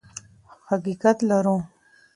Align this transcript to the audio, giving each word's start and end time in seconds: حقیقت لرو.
حقیقت 0.67 1.17
لرو. 1.29 1.57